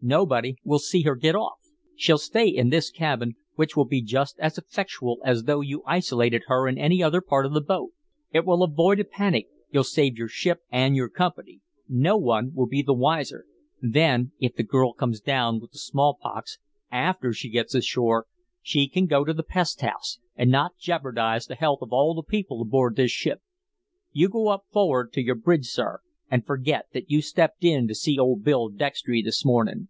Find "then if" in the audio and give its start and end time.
13.82-14.54